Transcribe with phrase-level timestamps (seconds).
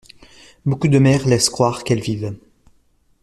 [0.65, 2.35] Beaucoup de mères laissent croire qu'elles vivent.